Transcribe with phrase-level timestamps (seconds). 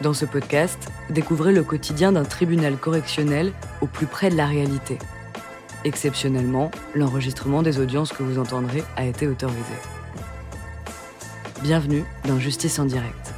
[0.00, 0.78] Dans ce podcast,
[1.10, 3.52] découvrez le quotidien d'un tribunal correctionnel
[3.82, 4.96] au plus près de la réalité.
[5.84, 9.60] Exceptionnellement, l'enregistrement des audiences que vous entendrez a été autorisé.
[11.62, 13.34] Bienvenue dans Justice en direct.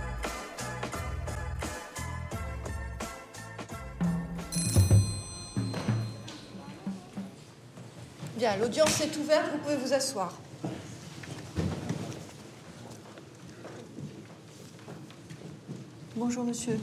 [8.36, 10.32] Bien, l'audience est ouverte, vous pouvez vous asseoir.
[16.24, 16.78] Bonjour monsieur.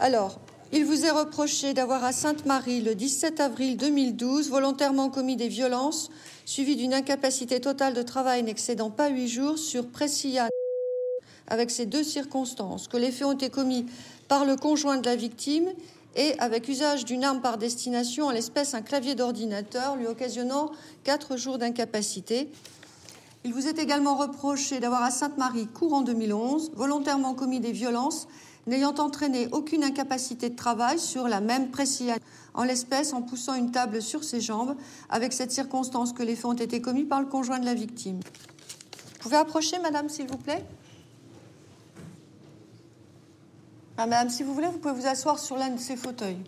[0.00, 0.40] Alors,
[0.72, 6.08] il vous est reproché d'avoir à Sainte-Marie, le 17 avril 2012, volontairement commis des violences
[6.46, 10.48] suivies d'une incapacité totale de travail n'excédant pas huit jours sur Pressia,
[11.46, 13.84] avec ces deux circonstances, que les faits ont été commis
[14.28, 15.68] par le conjoint de la victime
[16.16, 20.72] et avec usage d'une arme par destination, en l'espèce un clavier d'ordinateur, lui occasionnant
[21.04, 22.48] quatre jours d'incapacité.
[23.44, 28.28] Il vous est également reproché d'avoir à Sainte-Marie, courant 2011, volontairement commis des violences
[28.68, 32.14] n'ayant entraîné aucune incapacité de travail sur la même Pressia,
[32.54, 34.76] en l'espèce en poussant une table sur ses jambes,
[35.10, 38.20] avec cette circonstance que les faits ont été commis par le conjoint de la victime.
[38.20, 40.64] Vous pouvez approcher, madame, s'il vous plaît?
[43.96, 46.42] Ah, Madame, si vous voulez, vous pouvez vous asseoir sur l'un de ces fauteuils.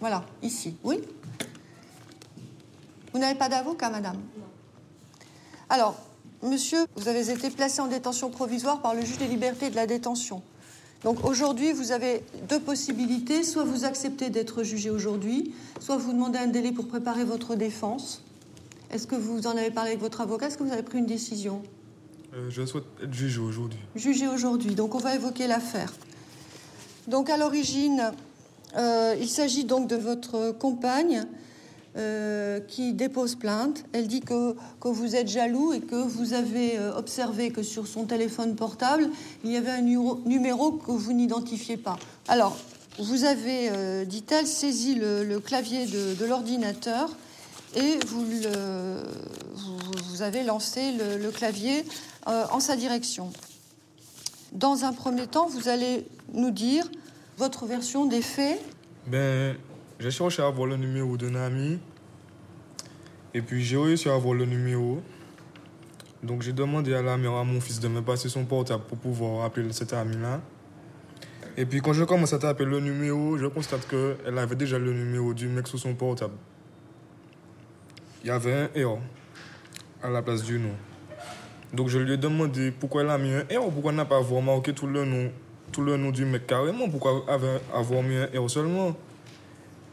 [0.00, 0.76] Voilà, ici.
[0.82, 1.00] Oui?
[3.12, 4.16] Vous n'avez pas d'avocat, madame?
[5.72, 5.96] Alors,
[6.42, 9.74] monsieur, vous avez été placé en détention provisoire par le juge des libertés et de
[9.74, 10.42] la détention.
[11.02, 13.42] Donc aujourd'hui, vous avez deux possibilités.
[13.42, 18.22] Soit vous acceptez d'être jugé aujourd'hui, soit vous demandez un délai pour préparer votre défense.
[18.90, 20.48] Est-ce que vous en avez parlé avec votre avocat?
[20.48, 21.62] Est-ce que vous avez pris une décision?
[22.34, 23.78] Euh, Je souhaite être jugé aujourd'hui.
[23.96, 24.74] Jugé aujourd'hui.
[24.74, 25.94] Donc on va évoquer l'affaire.
[27.08, 28.12] Donc à l'origine,
[28.76, 31.26] euh, il s'agit donc de votre compagne
[31.94, 33.84] euh, qui dépose plainte.
[33.92, 37.86] Elle dit que, que, vous êtes jaloux et que vous avez euh, observé que sur
[37.86, 39.10] son téléphone portable,
[39.44, 41.98] il y avait un numéro, que vous n'identifiez pas.
[42.28, 42.56] Alors,
[42.98, 47.14] vous avez, euh, dit-elle, saisi le, clavier de, l'ordinateur
[47.76, 48.24] et vous,
[50.08, 51.84] vous, avez lancé le, clavier
[52.24, 53.30] en sa direction.
[54.52, 56.90] Dans un premier temps, vous allez nous dire
[57.36, 58.58] votre version des faits.
[59.08, 59.56] Ben,
[60.02, 61.78] j'ai cherché à avoir le numéro d'un ami.
[63.34, 65.00] Et puis j'ai réussi à avoir le numéro.
[66.24, 68.98] Donc j'ai demandé à la mère, à mon fils, de me passer son portable pour
[68.98, 70.40] pouvoir appeler cet ami-là.
[71.56, 74.92] Et puis quand je commence à taper le numéro, je constate qu'elle avait déjà le
[74.92, 76.34] numéro du mec sur son portable.
[78.24, 78.98] Il y avait un R
[80.02, 80.74] à la place du nom.
[81.72, 84.20] Donc je lui ai demandé pourquoi elle a mis un R, pourquoi elle n'a pas
[84.20, 87.24] marqué tout le nom, du mec carrément, pourquoi
[87.72, 88.96] avoir mis un R seulement.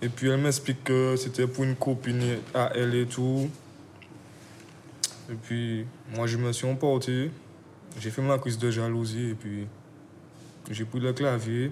[0.02, 3.50] Et puis elle m'explique que c'était pour une copine à elle et tout.
[5.30, 7.32] Et puis moi je me suis emporté.
[8.00, 9.68] J'ai fait ma crise de jalousie et puis
[10.72, 11.72] j'ai pris le clavier.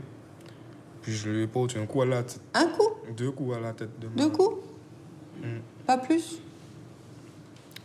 [1.01, 2.41] Puis je lui ai porté un coup à la tête.
[2.53, 2.89] Un coup?
[3.15, 3.97] Deux coups à la tête.
[3.99, 4.57] De Deux coups?
[5.41, 5.59] Mm.
[5.85, 6.39] Pas plus?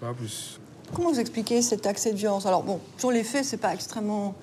[0.00, 0.58] Pas plus.
[0.92, 2.47] Comment vous expliquez cet accès de violence?
[2.47, 4.34] Alors bon, sur les faits, c'est pas extrêmement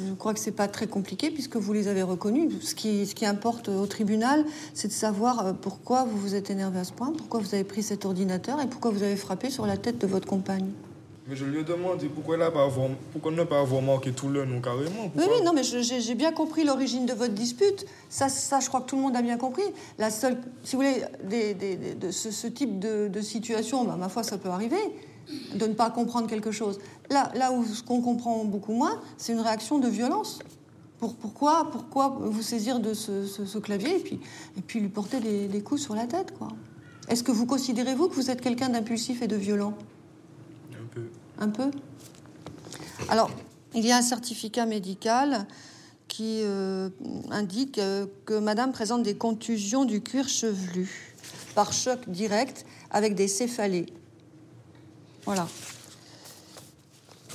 [0.00, 2.52] je crois que c'est pas très compliqué puisque vous les avez reconnus.
[2.62, 4.44] Ce qui, ce qui importe au tribunal,
[4.74, 7.64] c'est de savoir euh, pourquoi vous vous êtes énervé à ce point, pourquoi vous avez
[7.64, 10.70] pris cet ordinateur et pourquoi vous avez frappé sur la tête de votre compagne.
[11.28, 14.10] Mais je lui ai demandé pourquoi, elle a pas avoir, pourquoi ne pas avoir marqué
[14.10, 15.10] tout le nom carrément.
[15.14, 17.86] Oui, oui, non, mais j'ai bien compris l'origine de votre dispute.
[18.08, 19.62] Ça, ça, je crois que tout le monde a bien compris.
[19.98, 23.84] La seule, si vous voulez, des, des, des, de ce, ce, type de, de situation,
[23.84, 24.76] bah, ma foi, ça peut arriver
[25.54, 26.78] de ne pas comprendre quelque chose.
[27.10, 30.38] Là, là où ce qu'on comprend beaucoup moins, c'est une réaction de violence.
[30.98, 34.20] Pour, pourquoi, pourquoi vous saisir de ce, ce, ce, clavier et puis,
[34.56, 36.48] et puis lui porter des, des coups sur la tête quoi
[37.08, 39.74] Est-ce que vous considérez, vous, que vous êtes quelqu'un d'impulsif et de violent?
[40.72, 41.02] Un peu.
[41.38, 41.70] Un peu?
[43.08, 43.30] Alors,
[43.74, 45.46] il y a un certificat médical
[46.08, 46.90] qui euh,
[47.30, 51.16] indique euh, que madame présente des contusions du cuir chevelu
[51.54, 53.86] par choc direct avec des céphalées.
[55.24, 55.46] Voilà.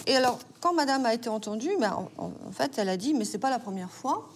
[0.06, 3.26] Et alors, quand Madame a été entendue, ben, en, en, fait, elle a dit, mais
[3.26, 4.30] c'est pas la première fois.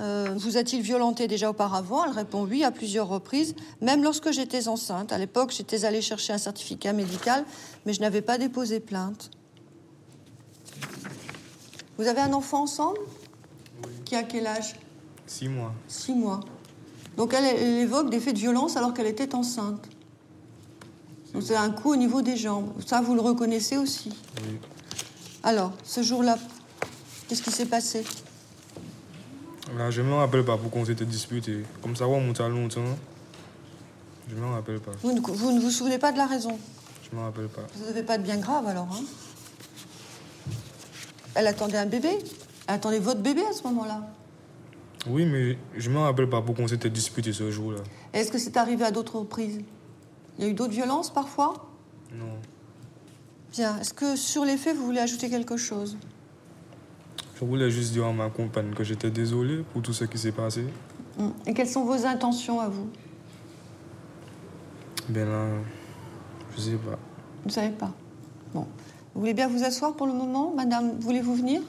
[0.00, 2.04] Euh, vous a-t-il violenté déjà auparavant?
[2.04, 5.12] Elle répond oui à plusieurs reprises, même lorsque j'étais enceinte.
[5.12, 7.44] À l'époque, j'étais allée chercher un certificat médical,
[7.84, 9.30] mais je n'avais pas déposé plainte.
[11.98, 12.98] Vous avez un enfant ensemble?
[13.84, 13.92] Oui.
[14.04, 14.76] Qui a quel âge?
[15.26, 15.74] Six mois.
[15.88, 16.40] Six mois.
[17.16, 19.88] Donc elle, elle évoque des faits de violence alors qu'elle était enceinte.
[21.32, 22.72] Donc c'est un coup au niveau des jambes.
[22.86, 24.10] Ça, vous le reconnaissez aussi.
[24.46, 24.58] Oui.
[25.42, 26.38] Alors, ce jour-là,
[27.28, 28.04] qu'est-ce qui s'est passé?
[29.76, 31.64] Là, je ne me rappelle pas pourquoi on s'était disputé.
[31.82, 32.96] Comme ça remonte à longtemps.
[34.28, 34.92] Je ne me rappelle pas.
[35.02, 36.58] Vous ne, vous ne vous souvenez pas de la raison?
[37.04, 37.62] Je ne me rappelle pas.
[37.76, 39.04] Vous n'avez pas de bien grave alors, hein
[41.34, 42.18] Elle attendait un bébé?
[42.66, 44.02] Attendez, votre bébé à ce moment-là?
[45.06, 47.80] Oui, mais je me rappelle pas pourquoi on s'était disputé ce jour-là.
[48.12, 49.60] Est-ce que c'est arrivé à d'autres reprises?
[50.38, 51.68] Il y a eu d'autres violences parfois
[52.12, 52.38] Non.
[53.52, 53.78] Bien.
[53.80, 55.96] Est-ce que sur les faits, vous voulez ajouter quelque chose?
[57.34, 60.32] Je voulais juste dire à ma compagne que j'étais désolé pour tout ce qui s'est
[60.32, 60.64] passé.
[61.18, 61.30] Hmm.
[61.46, 62.88] Et quelles sont vos intentions à vous?
[65.08, 65.46] Ben là,
[66.54, 66.98] je sais pas.
[67.42, 67.92] Vous ne savez pas
[68.52, 68.66] Bon.
[69.14, 70.52] Vous voulez bien vous asseoir pour le moment?
[70.54, 71.62] Madame, voulez-vous venir?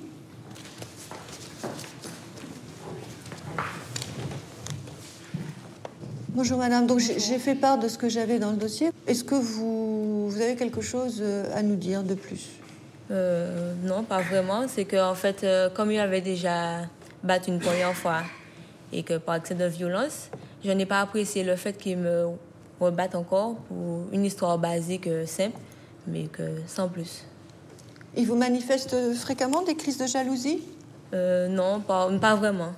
[6.39, 8.91] Bonjour madame, donc j'ai fait part de ce que j'avais dans le dossier.
[9.07, 12.47] Est-ce que vous, vous avez quelque chose euh, à nous dire de plus?
[13.11, 14.65] Euh, non, pas vraiment.
[14.69, 16.83] C'est que en fait, euh, comme il avait déjà
[17.25, 18.21] battu une première fois
[18.93, 20.29] et que par excès de violence,
[20.63, 22.27] je n'ai pas apprécié le fait qu'il me
[22.79, 25.59] rebatte encore pour une histoire basique, simple,
[26.07, 27.25] mais que sans plus.
[28.15, 30.63] Il vous manifeste fréquemment des crises de jalousie?
[31.13, 32.71] Euh, non, pas, pas vraiment.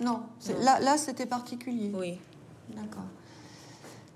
[0.00, 0.18] Non,
[0.48, 0.64] Non.
[0.64, 1.92] là, là c'était particulier.
[1.94, 2.18] Oui.
[2.70, 3.02] D'accord.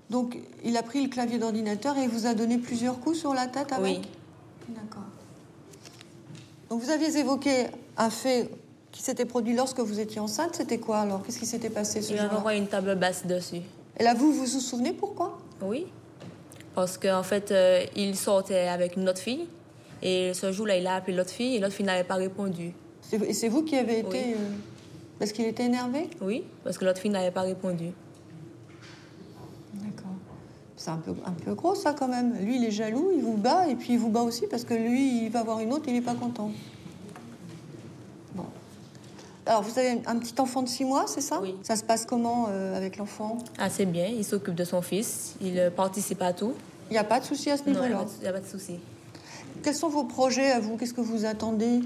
[0.09, 3.33] Donc il a pris le clavier d'ordinateur et il vous a donné plusieurs coups sur
[3.33, 4.01] la tête avec Oui.
[4.69, 5.03] D'accord.
[6.69, 7.67] Donc vous aviez évoqué
[7.97, 8.49] un fait
[8.91, 10.55] qui s'était produit lorsque vous étiez enceinte.
[10.55, 11.23] C'était quoi alors?
[11.23, 13.61] Qu'est-ce qui s'était passé ce Il avait jour-là une table basse dessus.
[13.99, 15.37] Et là, vous vous vous souvenez pourquoi?
[15.61, 15.85] Oui.
[16.73, 19.47] Parce qu'en fait, euh, il sortait avec une autre fille.
[20.01, 22.73] Et ce jour-là, il a appelé l'autre fille et l'autre fille n'avait pas répondu.
[23.11, 24.07] Et c'est vous qui avez été...
[24.09, 24.33] Oui.
[24.33, 24.55] euh,
[25.19, 26.09] parce qu'il était énervé?
[26.21, 27.91] Oui, parce que l'autre fille n'avait pas répondu.
[30.81, 32.33] C'est un peu, un peu gros ça quand même.
[32.39, 34.73] Lui, il est jaloux, il vous bat, et puis il vous bat aussi parce que
[34.73, 36.51] lui, il va avoir une autre, il n'est pas content.
[38.33, 38.45] Bon.
[39.45, 41.41] Alors, vous avez un petit enfant de 6 mois, c'est ça?
[41.41, 41.53] Oui.
[41.63, 43.39] Ça se passe comment euh, avec l'enfant?
[43.57, 46.53] Assez bien, il s'occupe de son fils, il euh, participe à tout.
[46.89, 48.45] Il n'y a pas de souci à ce Non, il n'y a, niveau-là pas de-
[48.47, 48.75] souci.
[49.61, 50.77] Quels sont vos projets à vous?
[50.77, 51.81] Qu'est-ce que vous attendez?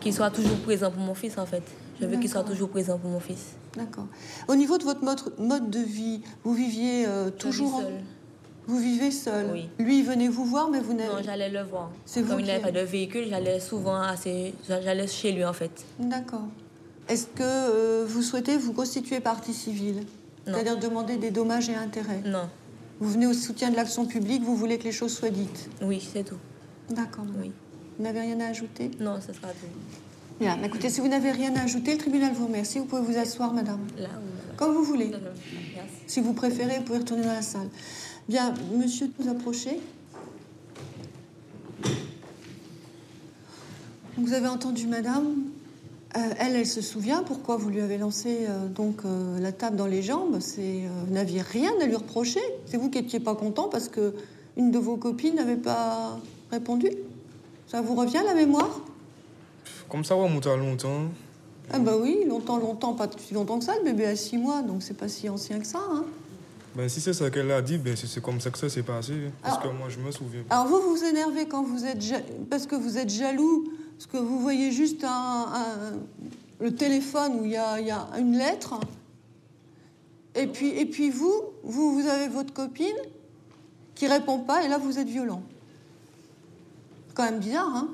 [0.00, 1.62] Qu'il soit toujours présent pour mon fils, en fait.
[2.00, 3.54] Je veux qu'il soit toujours présent pour mon fils.
[3.76, 4.06] D'accord.
[4.48, 5.02] Au niveau de votre
[5.38, 7.80] mode, de vie, vous viviez euh, toujours...
[7.80, 8.00] seul.
[8.66, 9.68] Vous vivez seul Oui.
[9.78, 11.08] Lui, il venait vous voir, mais vous n'avez...
[11.08, 11.90] Non, j'allais le voir.
[12.04, 14.54] C'est vous Comme il qui n'avait pas de véhicule, j'allais souvent assez...
[14.68, 15.84] J'allais chez lui, en fait.
[15.98, 16.46] D'accord.
[17.08, 20.04] Est-ce que euh, vous souhaitez vous constituer partie civile?
[20.46, 22.22] C'est-à-dire demander des dommages et intérêts?
[22.24, 22.48] Non.
[23.00, 25.68] Vous venez au soutien de l'action publique, vous voulez que les choses soient dites?
[25.82, 26.38] Oui, c'est tout.
[26.90, 27.24] D'accord.
[27.40, 27.50] Oui.
[27.98, 28.90] Vous n'avez rien à ajouter?
[29.00, 29.66] Non, ce sera tout.
[30.40, 30.58] Bien.
[30.64, 32.78] Écoutez, si vous n'avez rien à ajouter, le tribunal vous remercie.
[32.78, 33.80] Vous pouvez vous asseoir, madame.
[33.98, 34.08] Là.
[34.56, 35.10] Comme vous voulez.
[36.06, 37.68] Si vous préférez, vous pouvez retourner dans la salle.
[38.26, 39.78] Bien, monsieur, vous approchez.
[44.16, 45.26] Vous avez entendu madame.
[46.16, 49.76] Euh, elle, elle se souvient pourquoi vous lui avez lancé euh, donc euh, la table
[49.76, 50.38] dans les jambes.
[50.40, 52.40] C'est, vous n'aviez rien à lui reprocher.
[52.64, 54.14] C'est vous qui n'étiez pas content parce que
[54.56, 56.18] une de vos copines n'avait pas
[56.50, 56.88] répondu.
[57.66, 58.80] Ça vous revient à la mémoire?
[59.90, 61.02] Comme ça va monter à longtemps.
[61.72, 63.74] Ah bah oui, longtemps, longtemps, pas si longtemps que ça.
[63.78, 65.80] Le bébé a six mois, donc c'est pas si ancien que ça.
[65.90, 66.04] Hein.
[66.76, 69.14] Ben, si c'est ça qu'elle a dit, ben, c'est comme ça que ça s'est passé.
[69.42, 70.54] Parce Alors- que moi, je me souviens pas.
[70.56, 74.16] Alors vous vous énervez quand vous êtes ja- parce que vous êtes jaloux, parce que
[74.16, 75.08] vous voyez juste un,
[75.52, 75.92] un-
[76.60, 78.74] le téléphone où il y a, y a une lettre.
[80.36, 81.34] Et puis, et puis vous,
[81.64, 82.86] vous, vous avez votre copine
[83.96, 85.42] qui répond pas et là vous êtes violent.
[87.14, 87.88] Quand même bizarre, hein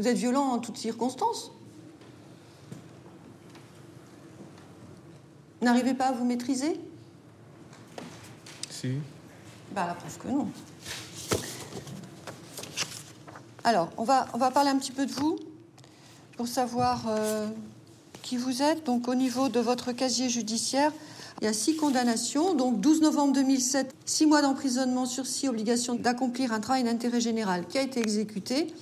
[0.00, 1.50] Vous êtes violent en toutes circonstances.
[5.60, 6.80] N'arrivez pas à vous maîtriser?
[8.70, 8.94] Si.
[9.72, 10.48] bah, la preuve que non.
[13.62, 15.38] Alors, on va, on va parler un petit peu de vous
[16.38, 17.46] pour savoir euh,
[18.22, 18.86] qui vous êtes.
[18.86, 20.92] Donc, au niveau de votre casier judiciaire,
[21.42, 22.54] il y a six condamnations.
[22.54, 27.76] Donc, 12 novembre 2007, six mois d'emprisonnement sursis, obligation d'accomplir un travail d'intérêt général qui
[27.76, 28.72] a été exécuté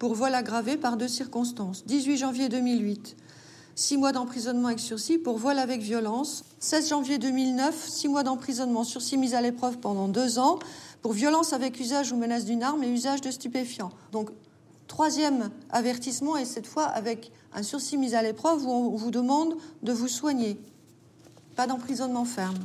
[0.00, 1.84] pour vol aggravé par deux circonstances.
[1.84, 3.16] 18 janvier 2008,
[3.74, 6.42] six mois d'emprisonnement avec sursis pour vol avec violence.
[6.58, 10.58] 16 janvier 2009, six mois d'emprisonnement sursis mis à l'épreuve pendant deux ans
[11.02, 13.92] pour violence avec usage ou menace d'une arme et usage de stupéfiants.
[14.10, 14.30] Donc,
[14.88, 19.54] troisième avertissement, et cette fois avec un sursis mis à l'épreuve où on vous demande
[19.82, 20.58] de vous soigner.
[21.56, 22.56] Pas d'emprisonnement ferme.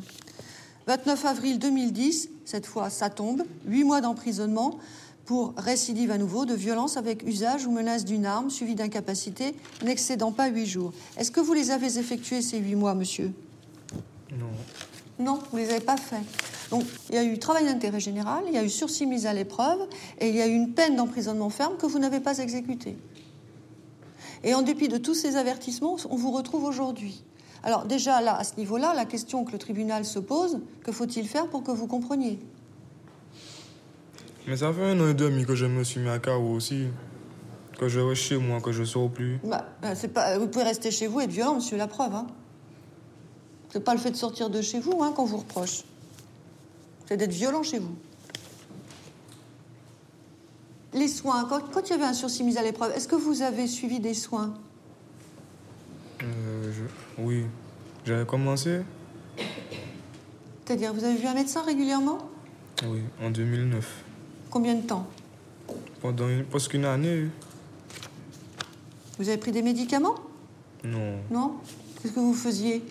[0.87, 4.79] 29 avril 2010, cette fois ça tombe, huit mois d'emprisonnement
[5.25, 10.31] pour récidive à nouveau de violence avec usage ou menace d'une arme suivie d'incapacité n'excédant
[10.31, 10.93] pas huit jours.
[11.17, 13.31] Est-ce que vous les avez effectués ces huit mois, monsieur?
[14.31, 14.45] Non.
[15.19, 16.23] non, vous ne les avez pas faits.
[16.69, 19.33] Donc, il y a eu travail d'intérêt général, il y a eu sursis mis à
[19.33, 19.87] l'épreuve,
[20.19, 22.97] et il y a eu une peine d'emprisonnement ferme que vous n'avez pas exécutée.
[24.43, 27.23] Et en dépit de tous ces avertissements, on vous retrouve aujourd'hui.
[27.63, 31.27] Alors déjà, là, à ce niveau-là, la question que le tribunal se pose, que faut-il
[31.27, 32.39] faire pour que vous compreniez?
[34.47, 36.87] Mais ça fait un an et demi que je me suis mis à carreau aussi.
[37.79, 39.39] Que je reste chez moi, que je sors plus.
[39.43, 42.13] Bah, bah, c'est pas, vous pouvez rester chez vous et être violent, monsieur, la preuve.
[42.13, 42.27] Hein.
[43.69, 45.83] C'est pas le fait de sortir de chez vous hein, qu'on vous reproche.
[47.07, 47.95] C'est d'être violent chez vous.
[50.93, 53.41] Les soins, quand, quand il y avait un sursis mis à l'épreuve, est-ce que vous
[53.41, 54.53] avez suivi des soins?
[56.23, 57.43] Euh, je- Oui,
[58.05, 58.79] j'avais commencé.
[60.65, 62.19] C'est-à-dire, vous avez vu un médecin régulièrement?
[62.87, 64.03] Oui, en 2009.
[64.55, 65.05] Combien de temps
[66.01, 67.27] Pendant une- presque une année.
[69.19, 70.15] Vous avez pris des médicaments
[70.81, 71.17] Non.
[71.29, 71.55] Non
[72.01, 72.81] Qu'est-ce que vous faisiez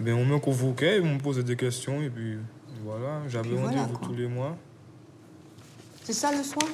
[0.00, 2.36] Ben, on me convoquait, ils me posaient des questions et puis
[2.84, 4.56] voilà, j'avais voilà, rendez-vous tous les mois.
[6.02, 6.66] C'est ça le soin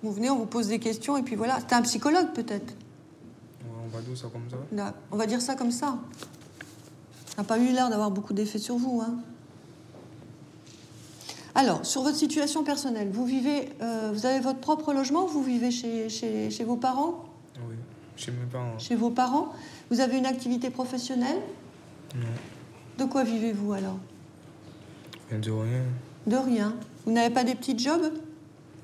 [0.00, 1.58] Vous venez, on vous pose des questions et puis voilà.
[1.58, 2.72] C'était un psychologue peut-être
[3.66, 4.56] on va dire ça comme ça.
[4.70, 5.98] Là, On va dire ça comme ça.
[7.30, 9.02] Ça n'a pas eu l'air d'avoir beaucoup d'effet sur vous.
[9.04, 9.16] Hein.
[11.54, 15.70] Alors, sur votre situation personnelle, vous vivez, euh, vous avez votre propre logement, vous vivez
[15.70, 17.24] chez, chez, chez vos parents?
[17.68, 17.76] Oui,
[18.16, 18.78] chez mes parents.
[18.78, 19.52] Chez vos parents
[19.90, 21.38] Vous avez une activité professionnelle?
[22.16, 22.26] Non,
[22.98, 23.98] De quoi vivez-vous alors?
[25.30, 25.82] De rien.
[26.26, 26.74] De rien.
[27.06, 28.12] Vous n'avez pas des petits jobs?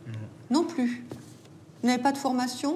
[0.06, 0.60] Non.
[0.62, 1.04] Non plus.
[1.82, 2.74] Vous n'avez pas de formation?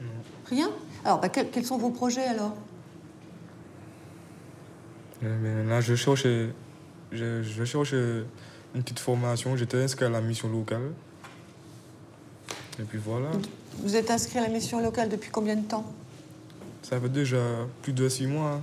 [0.00, 0.06] Non.
[0.46, 0.70] Rien?
[1.04, 2.54] Alors, bah, quels, quels sont vos projets alors?
[5.22, 6.24] Eh ben, là, je cherche,
[7.12, 7.94] je, je cherche
[8.74, 9.56] une petite formation.
[9.56, 10.92] J'étais inscrit à la mission locale.
[12.80, 13.30] Et puis voilà,
[13.82, 15.84] Vous êtes inscrit à la mission locale depuis combien de temps?
[16.82, 17.42] Ça fait déjà
[17.82, 18.60] plus de six mois.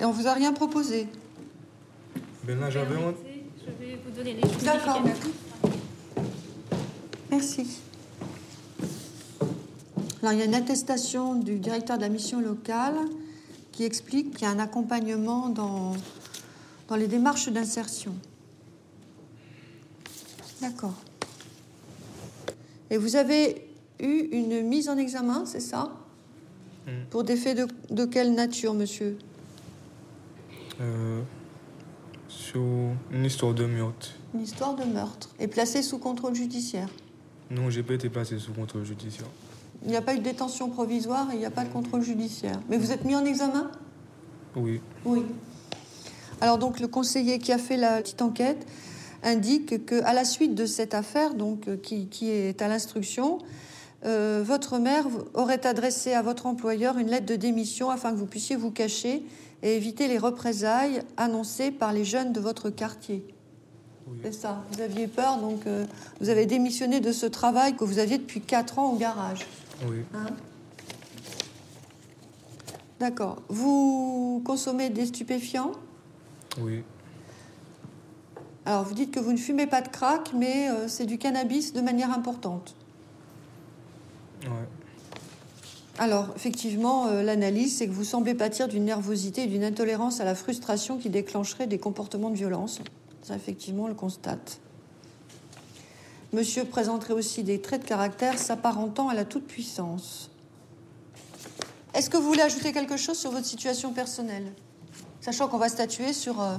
[0.00, 1.08] Et on vous a rien proposé?
[2.44, 5.02] Ben là, j'avais Je vais vous donner les D'accord.
[7.30, 7.80] Merci.
[10.22, 12.94] Alors, il y a une attestation du directeur de la mission locale
[13.72, 15.96] qui explique qu'il y a un accompagnement dans,
[16.88, 18.14] dans les démarches d'insertion.
[20.62, 20.94] D'accord.
[22.90, 23.68] Et vous avez
[24.00, 25.92] eu une mise en examen, c'est ça
[26.86, 26.90] Mm.
[27.10, 29.16] Pour des faits de, de quelle nature, monsieur
[30.80, 31.20] euh,
[32.28, 32.60] sur
[33.12, 34.10] une histoire de meurtre.
[34.34, 35.28] Une histoire de meurtre.
[35.38, 36.88] Et placé sous contrôle judiciaire.
[37.50, 39.28] Non, j'ai pas été placé sous contrôle judiciaire.
[39.84, 42.02] Il n'y a pas eu de détention provisoire et il n'y a pas de contrôle
[42.02, 42.58] judiciaire.
[42.68, 43.70] Mais vous êtes mis en examen
[44.56, 45.22] Oui, Oui.
[46.40, 48.66] Alors donc le conseiller qui a fait la petite enquête
[49.22, 53.38] indique que à la suite de cette affaire, donc euh, qui, qui est à l'instruction,
[54.04, 58.26] euh, votre mère aurait adressé à votre employeur une lettre de démission afin que vous
[58.26, 59.22] puissiez vous cacher
[59.62, 63.24] et éviter les représailles annoncées par les jeunes de votre quartier.
[64.08, 64.18] oui.
[64.24, 64.64] C'est ça.
[64.72, 65.86] Vous aviez peur, donc euh,
[66.20, 69.46] vous avez démissionné de ce travail que vous aviez depuis 4 ans au garage.
[69.88, 69.98] oui.
[70.14, 70.26] Hein?
[72.98, 73.42] D'accord.
[73.48, 75.72] Vous consommez des stupéfiants?
[76.60, 76.84] Oui.
[78.64, 81.72] Alors, vous dites que vous ne fumez pas de crack, mais euh, c'est du cannabis
[81.72, 82.74] de manière importante.
[84.44, 84.68] Ouais.
[85.98, 90.24] Alors, effectivement, euh, l'analyse, c'est que vous semblez pâtir d'une nervosité et d'une intolérance à
[90.24, 92.80] la frustration qui déclencherait des comportements de violence.
[93.22, 94.58] Ça, effectivement, on le constate.
[96.32, 100.30] Monsieur présenterait aussi des traits de caractère s'apparentant à la toute-puissance.
[101.94, 104.50] Est-ce que vous voulez ajouter quelque chose sur votre situation personnelle?
[105.20, 106.56] Sachant qu'on va statuer sur euh,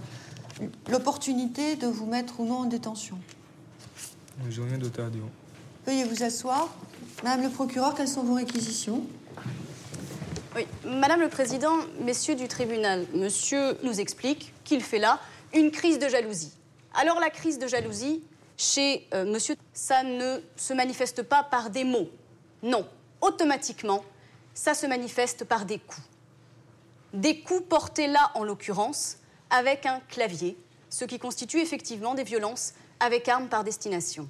[0.89, 3.17] l'opportunité de vous mettre ou non en détention.
[4.49, 5.23] J'ai rien d'autre à dire.
[5.85, 6.69] Veuillez vous asseoir.
[7.23, 9.03] Madame le procureur, quelles sont vos réquisitions?
[10.55, 15.19] Oui, Madame le Président, messieurs du tribunal, monsieur nous explique qu'il fait là
[15.53, 16.51] une crise de jalousie.
[16.93, 18.23] Alors la crise de jalousie,
[18.55, 22.09] chez euh, monsieur, ça ne se manifeste pas par des mots.
[22.61, 22.87] Non,
[23.21, 24.03] automatiquement,
[24.53, 26.07] ça se manifeste par des coups.
[27.13, 29.17] Des coups portés là, en l'occurrence,
[29.53, 30.57] avec un clavier,
[30.89, 34.27] ce qui constitue effectivement des violences avec arme par destination.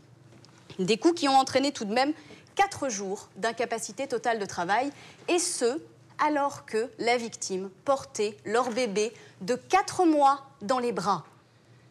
[0.80, 2.14] Des coups qui ont entraîné tout de même
[2.56, 4.92] quatre jours d'incapacité totale de travail,
[5.30, 5.82] et ce,
[6.20, 11.24] alors que la victime portait leur bébé de quatre mois dans les bras.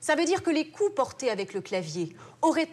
[0.01, 2.69] Ça veut dire que les coups portés avec le clavier auraient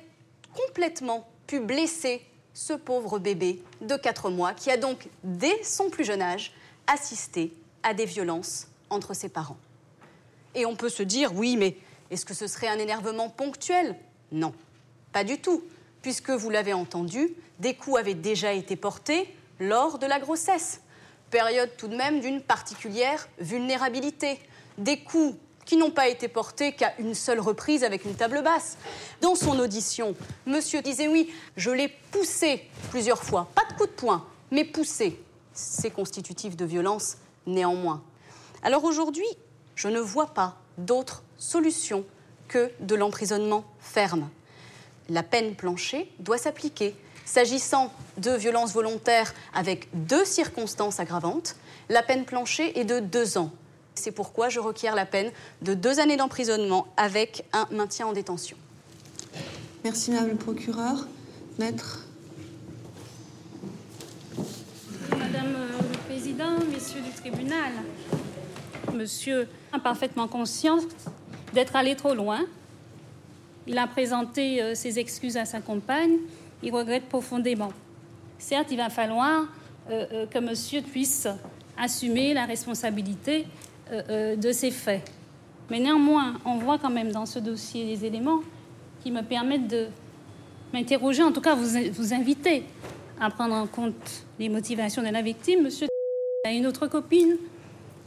[0.54, 2.22] complètement pu blesser
[2.54, 6.54] ce pauvre bébé de quatre mois qui a donc, dès son plus jeune âge,
[6.86, 9.58] assisté à des violences entre ses parents.
[10.56, 11.78] Et on peut se dire, oui, mais
[12.12, 13.96] est-ce que ce serait un énervement ponctuel?
[14.32, 14.54] Non,
[15.12, 15.64] pas du tout,
[16.02, 20.82] puisque vous l'avez entendu, des coups avaient déjà été portés lors de la grossesse.
[21.30, 24.40] Période tout de même d'une particulière vulnérabilité.
[24.78, 28.78] Des coups qui n'ont pas été portés qu'à une seule reprise avec une table basse.
[29.22, 30.16] Dans son audition,
[30.48, 35.22] monsieur disait oui, je l'ai poussé plusieurs fois, pas de coup de poing, mais poussé.
[35.54, 38.02] C'est constitutif de violence néanmoins.
[38.64, 39.28] Alors aujourd'hui,
[39.80, 42.04] je ne vois pas d'autre solution
[42.50, 44.30] que de l'emprisonnement ferme.
[45.08, 46.94] La peine planchée doit s'appliquer.
[47.24, 51.56] S'agissant de violences volontaires avec deux circonstances aggravantes,
[51.88, 53.52] la peine planchée est de deux ans.
[53.96, 55.32] C'est pourquoi je requiers la peine
[55.62, 58.58] de deux années d'emprisonnement avec un maintien en détention.
[59.86, 61.08] Merci, Madame le procureur.
[61.58, 62.06] Maître.
[65.12, 67.72] Madame le Président, Messieurs du tribunal,
[68.94, 70.84] Monsieur a parfaitement conscience
[71.54, 72.42] d'être allé trop loin.
[73.68, 76.18] Il a présenté euh, ses excuses à sa compagne.
[76.64, 77.72] Il regrette profondément.
[78.38, 79.44] Certes, il va falloir
[79.90, 81.28] euh, euh, que monsieur puisse
[81.78, 83.46] assumer la responsabilité
[83.92, 85.02] de ses faits.
[85.72, 88.42] Mais néanmoins, on voit quand même dans ce dossier des éléments
[89.02, 89.88] qui me permettent de
[90.72, 92.66] m'interroger, en tout cas vous, vous inviter
[93.20, 95.64] à prendre en compte les motivations de la victime.
[95.64, 95.88] Monsieur
[96.46, 97.38] a une autre copine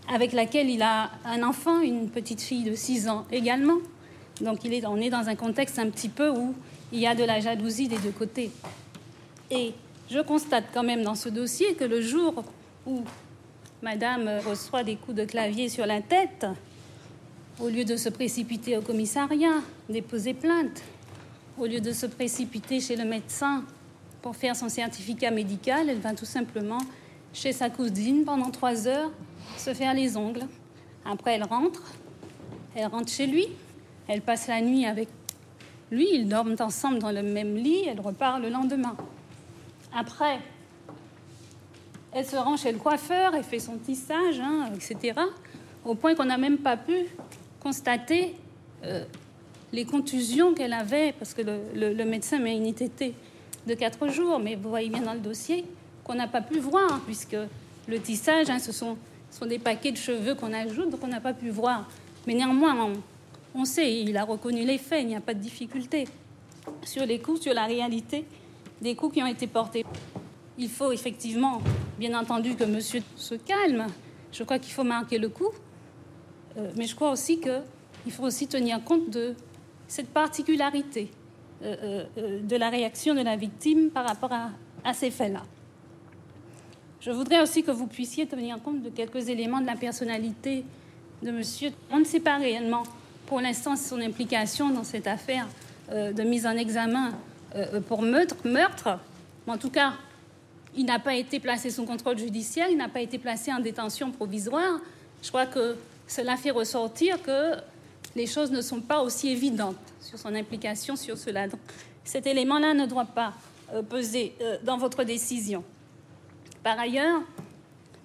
[0.09, 3.79] avec laquelle il a un enfant, une petite fille de 6 ans également.
[4.41, 6.55] Donc on est dans un contexte un petit peu où
[6.93, 8.51] il y a de la jalousie des deux côtés.
[9.51, 9.73] Et
[10.11, 12.45] je constate quand même dans ce dossier que le jour
[12.87, 13.03] où
[13.83, 16.47] Madame reçoit des coups de clavier sur la tête,
[17.61, 20.83] au lieu de se précipiter au commissariat, déposer plainte,
[21.59, 23.65] au lieu de se précipiter chez le médecin
[24.23, 26.79] pour faire son certificat médical, elle va tout simplement
[27.33, 29.11] chez sa cousine pendant trois heures
[29.57, 30.47] se faire les ongles.
[31.05, 31.83] Après, elle rentre.
[32.75, 33.47] Elle rentre chez lui.
[34.09, 35.09] Elle passe la nuit avec
[35.91, 36.09] lui.
[36.13, 37.85] Ils dorment ensemble dans le même lit.
[37.87, 38.97] Elle repart le lendemain.
[39.95, 40.39] Après,
[42.13, 43.35] elle se rend chez le coiffeur.
[43.35, 45.19] Elle fait son tissage, hein, etc.
[45.85, 47.07] Au point qu'on n'a même pas pu
[47.61, 48.35] constater
[48.85, 49.05] euh,
[49.73, 53.15] les contusions qu'elle avait, parce que le, médecin met une ITT
[53.67, 55.65] de quatre jours, mais vous voyez bien dans le dossier
[56.05, 57.37] qu'on n'a pas pu voir, puisque
[57.89, 58.97] le tissage, hein, ce sont
[59.47, 61.89] des paquets de cheveux qu'on ajoute, donc on n'a pas pu voir.
[62.27, 62.93] Mais néanmoins,
[63.55, 66.07] on, sait, il a reconnu les faits, il n'y a pas de difficulté.
[66.85, 68.25] Sur les coups, sur la réalité
[68.81, 69.85] des coups qui ont été portés.
[70.59, 71.61] Il faut effectivement,
[71.99, 73.87] bien entendu, que monsieur se calme.
[74.33, 75.51] Je crois qu'il faut marquer le coup.
[76.57, 79.35] Euh, mais je crois aussi qu'il faut aussi tenir compte de
[79.89, 81.11] cette particularité
[81.63, 84.33] euh, euh, de la réaction de la victime par rapport
[84.85, 85.43] à ces faits-là.
[87.05, 90.65] Je voudrais aussi que vous puissiez tenir compte de quelques éléments de la personnalité
[91.21, 91.73] de monsieur.
[91.91, 92.85] On ne sait pas réellement
[93.27, 95.49] pour l'instant son implication dans cette affaire
[95.91, 97.11] euh, de mise en examen
[97.57, 99.01] euh, pour meurtre, meurtre.
[99.47, 99.95] Mais en tout cas,
[100.77, 104.13] il n'a pas été placé sous contrôle judiciaire, il n'a pas été placé en détention
[104.13, 104.79] provisoire.
[105.25, 105.75] Je crois que
[106.07, 107.57] cela fait ressortir que
[108.15, 111.47] les choses ne sont pas aussi évidentes sur son implication sur cela.
[112.05, 113.33] Cet élément-là ne doit pas
[113.75, 115.65] euh, peser dans votre décision.
[116.63, 117.23] Par ailleurs,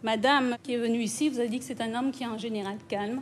[0.02, 2.40] madame qui est venue ici vous a dit que c'est un homme qui est en
[2.40, 3.22] général calme.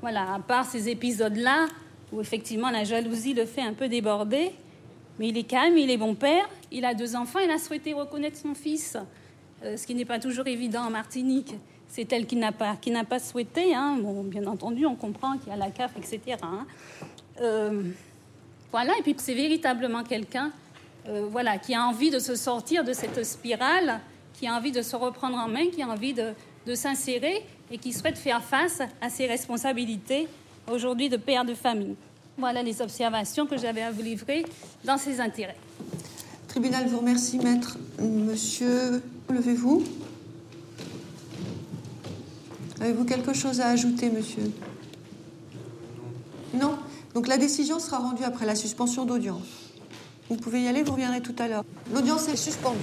[0.00, 1.66] Voilà, à part ces épisodes-là,
[2.12, 4.52] où effectivement la jalousie le fait un peu déborder,
[5.18, 7.92] mais il est calme, il est bon père, il a deux enfants, il a souhaité
[7.94, 8.96] reconnaître son fils,
[9.64, 11.54] euh, ce qui n'est pas toujours évident en Martinique.
[11.88, 13.74] C'est elle qui n'a pas, qui n'a pas souhaité.
[13.74, 13.98] Hein.
[14.00, 16.38] Bon, bien entendu, on comprend qu'il y a la CAF, etc.
[16.42, 16.64] Hein.
[17.40, 17.90] Euh,
[18.70, 20.52] voilà, et puis c'est véritablement quelqu'un
[21.08, 24.00] euh, voilà, qui a envie de se sortir de cette spirale
[24.34, 26.34] qui a envie de se reprendre en main, qui a envie de,
[26.74, 30.28] s'insérer et qui souhaite faire face à ses responsabilités
[30.70, 31.96] aujourd'hui de père de famille.
[32.38, 34.44] Voilà les observations que j'avais à vous livrer
[34.84, 35.56] dans ses intérêts.
[36.46, 37.76] Tribunal vous remercie, maître.
[38.00, 39.82] Monsieur, levez-vous.
[42.80, 44.50] Avez-vous quelque chose à ajouter, monsieur?
[46.54, 46.78] Non
[47.14, 49.70] Donc la décision sera rendue après la suspension d'audience.
[50.28, 51.64] Vous pouvez y aller, vous reviendrez tout à l'heure.
[51.92, 52.78] L'audience est suspendue.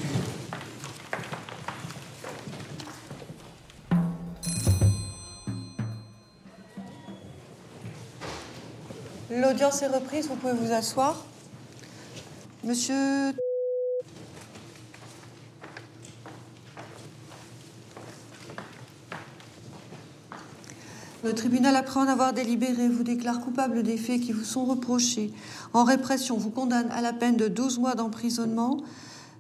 [9.38, 11.24] L'audience est reprise, vous pouvez vous asseoir.
[12.64, 13.34] Monsieur.
[21.24, 25.32] Le tribunal, après en avoir délibéré, vous déclare coupable des faits qui vous sont reprochés.
[25.74, 28.78] En répression, vous condamne à la peine de 12 mois d'emprisonnement,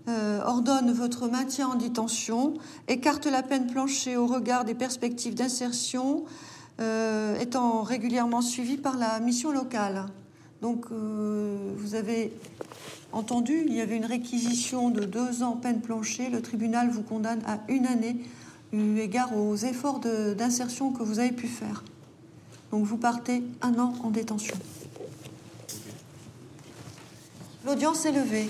[0.09, 2.53] euh, ordonne votre maintien en détention,
[2.87, 6.23] écarte la peine planchée au regard des perspectives d'insertion,
[6.79, 10.05] étant régulièrement suivi par la mission locale.
[10.61, 12.33] Donc, euh, vous avez
[13.11, 16.29] entendu, il y avait une réquisition de deux ans peine planchée.
[16.29, 18.17] Le tribunal vous condamne à une année
[18.73, 21.83] eu égard aux efforts d'insertion que vous avez pu faire.
[22.71, 24.55] Donc, vous partez un an en détention.
[27.65, 28.49] L'audience est levée.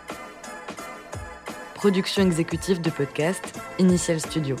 [1.81, 4.55] Production exécutive de podcast Initial Studio.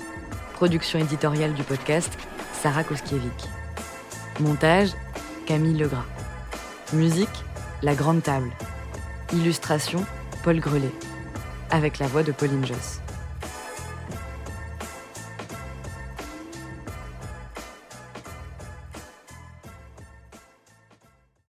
[0.55, 2.11] Production éditoriale du podcast
[2.51, 3.47] Sarah Koskiewicz.
[4.39, 4.89] Montage
[5.45, 6.07] Camille Legras.
[6.93, 7.29] Musique
[7.83, 8.49] La Grande Table.
[9.33, 10.03] Illustration
[10.43, 10.89] Paul Grelet
[11.69, 13.00] avec la voix de Pauline Joss.